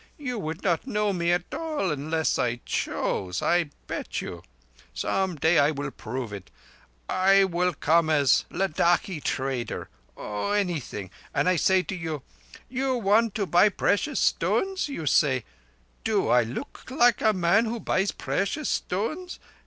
[0.17, 4.41] You would not know me at all unless I choose, I bet you.
[4.95, 6.49] Some day I will prove it.
[7.07, 7.47] I
[7.81, 12.23] come as Ladakhi trader—oh, anything—and I say to you:
[12.67, 15.45] 'You want to buy precious stones?' You say:
[16.03, 19.37] 'Do I look like a man who buys precious stones?